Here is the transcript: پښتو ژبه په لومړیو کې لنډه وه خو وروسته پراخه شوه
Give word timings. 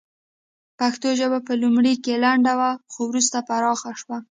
پښتو 0.79 1.09
ژبه 1.19 1.39
په 1.47 1.53
لومړیو 1.61 2.01
کې 2.03 2.21
لنډه 2.23 2.53
وه 2.59 2.71
خو 2.91 3.01
وروسته 3.09 3.37
پراخه 3.47 3.91
شوه 3.99 4.17